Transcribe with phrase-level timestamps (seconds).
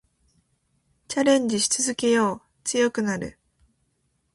[1.07, 2.41] チャレンジし続けよう。
[2.63, 3.37] 強くなる。